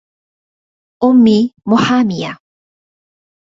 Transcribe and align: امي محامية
امي 1.03 1.53
محامية 1.65 2.37